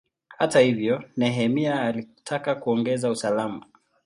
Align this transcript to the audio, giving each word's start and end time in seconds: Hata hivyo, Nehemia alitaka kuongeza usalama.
Hata 0.27 0.59
hivyo, 0.59 1.03
Nehemia 1.17 1.81
alitaka 1.81 2.55
kuongeza 2.55 3.09
usalama. 3.09 3.65